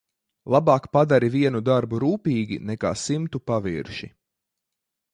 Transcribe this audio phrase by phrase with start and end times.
[0.53, 4.15] Labāk padari vienu darbu rūpīgi nekā simtu pavirši.